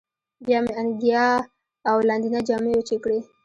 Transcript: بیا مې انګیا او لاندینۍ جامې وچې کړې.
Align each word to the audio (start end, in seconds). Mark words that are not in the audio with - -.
بیا 0.45 0.59
مې 0.63 0.73
انګیا 0.81 1.25
او 1.89 1.95
لاندینۍ 2.07 2.41
جامې 2.47 2.71
وچې 2.77 2.97
کړې. 3.03 3.19